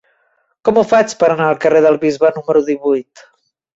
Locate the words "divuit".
2.71-3.27